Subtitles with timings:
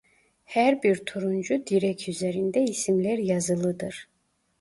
[0.45, 4.09] Her bir turuncu direk üzerinde isimler yazılıdır.